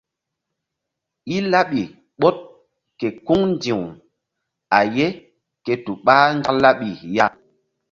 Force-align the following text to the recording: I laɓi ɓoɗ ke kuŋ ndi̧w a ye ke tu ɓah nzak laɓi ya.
I 1.35 1.37
laɓi 1.51 1.81
ɓoɗ 2.19 2.35
ke 2.99 3.07
kuŋ 3.25 3.39
ndi̧w 3.53 3.81
a 4.77 4.79
ye 4.95 5.05
ke 5.65 5.73
tu 5.83 5.91
ɓah 6.05 6.25
nzak 6.37 6.57
laɓi 6.63 6.89
ya. 7.15 7.25